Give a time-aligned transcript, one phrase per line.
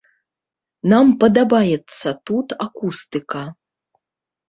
[0.93, 3.47] Нам падабаецца тут акустыка.